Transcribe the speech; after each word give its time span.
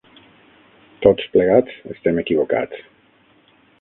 Tots 1.03 1.29
plegats 1.37 1.77
estem 1.97 2.23
equivocats. 2.23 2.85